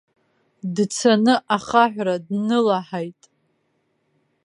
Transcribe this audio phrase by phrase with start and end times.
[0.75, 3.21] Дцаны ахаҳәра днылаҳаит.